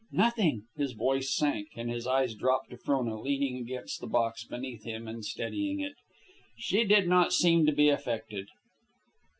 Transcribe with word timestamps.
"Nothing." 0.11 0.63
His 0.75 0.93
voice 0.93 1.31
sank, 1.31 1.67
and 1.75 1.87
his 1.87 2.07
eyes 2.07 2.33
dropped 2.33 2.71
to 2.71 2.77
Frona, 2.77 3.21
leaning 3.21 3.57
against 3.57 4.01
the 4.01 4.07
box 4.07 4.43
beneath 4.43 4.83
him 4.83 5.07
and 5.07 5.23
steadying 5.23 5.79
it. 5.79 5.93
She 6.57 6.85
did 6.85 7.07
not 7.07 7.33
seem 7.33 7.67
to 7.67 7.71
be 7.71 7.89
affected. 7.89 8.47